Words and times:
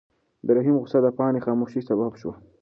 د 0.45 0.47
رحیم 0.57 0.75
غوسه 0.81 0.99
د 1.03 1.07
پاڼې 1.17 1.39
د 1.41 1.43
خاموشۍ 1.45 1.81
سبب 1.89 2.11
شوه. 2.21 2.35